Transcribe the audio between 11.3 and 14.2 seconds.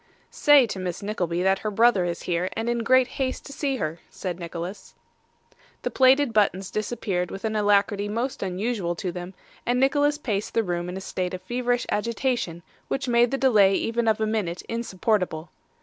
of feverish agitation which made the delay even of